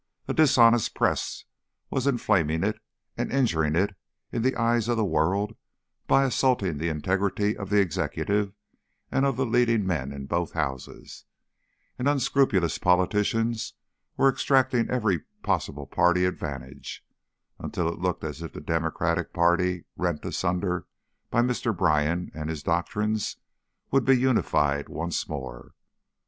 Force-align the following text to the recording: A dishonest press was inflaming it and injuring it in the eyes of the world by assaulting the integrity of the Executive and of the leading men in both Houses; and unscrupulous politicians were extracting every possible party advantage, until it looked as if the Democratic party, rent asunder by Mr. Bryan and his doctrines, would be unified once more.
A 0.27 0.33
dishonest 0.33 0.95
press 0.95 1.45
was 1.91 2.07
inflaming 2.07 2.63
it 2.63 2.81
and 3.19 3.31
injuring 3.31 3.75
it 3.75 3.93
in 4.31 4.41
the 4.41 4.55
eyes 4.55 4.87
of 4.87 4.97
the 4.97 5.05
world 5.05 5.55
by 6.07 6.23
assaulting 6.23 6.79
the 6.79 6.89
integrity 6.89 7.55
of 7.55 7.69
the 7.69 7.79
Executive 7.79 8.53
and 9.11 9.27
of 9.27 9.37
the 9.37 9.45
leading 9.45 9.85
men 9.85 10.11
in 10.11 10.25
both 10.25 10.53
Houses; 10.53 11.25
and 11.99 12.09
unscrupulous 12.09 12.79
politicians 12.79 13.75
were 14.17 14.27
extracting 14.27 14.89
every 14.89 15.19
possible 15.43 15.85
party 15.85 16.25
advantage, 16.25 17.05
until 17.59 17.87
it 17.87 17.99
looked 17.99 18.23
as 18.23 18.41
if 18.41 18.53
the 18.53 18.59
Democratic 18.59 19.31
party, 19.33 19.85
rent 19.95 20.25
asunder 20.25 20.87
by 21.29 21.43
Mr. 21.43 21.77
Bryan 21.77 22.31
and 22.33 22.49
his 22.49 22.63
doctrines, 22.63 23.37
would 23.91 24.05
be 24.05 24.17
unified 24.17 24.89
once 24.89 25.29
more. 25.29 25.75